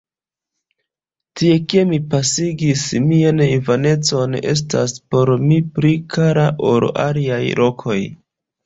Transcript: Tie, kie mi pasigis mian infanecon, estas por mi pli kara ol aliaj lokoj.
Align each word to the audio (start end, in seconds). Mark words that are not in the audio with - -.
Tie, 1.41 1.57
kie 1.73 1.83
mi 1.89 1.99
pasigis 2.13 2.85
mian 3.11 3.45
infanecon, 3.49 4.41
estas 4.55 4.99
por 5.13 5.35
mi 5.47 5.63
pli 5.79 5.95
kara 6.17 6.49
ol 6.73 6.93
aliaj 7.09 7.43
lokoj. 7.63 8.03